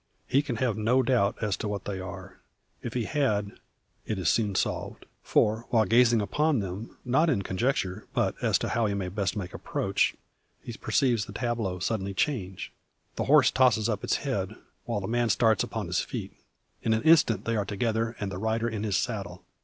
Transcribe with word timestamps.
He 0.25 0.41
can 0.41 0.55
have 0.55 0.75
no 0.79 1.03
doubt 1.03 1.35
as 1.43 1.55
to 1.57 1.67
what 1.67 1.85
they 1.85 1.99
are. 1.99 2.39
If 2.81 2.95
he 2.95 3.03
had, 3.03 3.51
it 4.03 4.17
is 4.17 4.29
soon 4.29 4.55
solved. 4.55 5.05
For 5.21 5.67
while 5.69 5.83
yet 5.85 5.91
gazing 5.91 6.23
upon 6.23 6.57
them 6.57 6.97
not 7.05 7.29
in 7.29 7.43
conjecture, 7.43 8.07
but 8.15 8.33
as 8.41 8.57
to 8.57 8.69
how 8.69 8.87
he 8.87 8.95
may 8.95 9.09
best 9.09 9.35
make 9.37 9.53
approach 9.53 10.15
he 10.63 10.73
perceives 10.73 11.25
the 11.25 11.33
tableau 11.33 11.77
suddenly 11.77 12.15
change. 12.15 12.71
The 13.15 13.25
horse 13.25 13.51
tosses 13.51 13.87
up 13.87 14.03
its 14.03 14.15
head, 14.25 14.55
while 14.85 15.01
the 15.01 15.07
man 15.07 15.29
starts 15.29 15.63
upon 15.63 15.85
his 15.85 15.99
feet. 15.99 16.33
In 16.81 16.93
an 16.93 17.03
instant 17.03 17.45
they 17.45 17.55
are 17.55 17.63
together, 17.63 18.15
and 18.19 18.31
the 18.31 18.39
rider 18.39 18.67
in 18.67 18.81
his 18.81 18.97
saddle. 18.97 19.43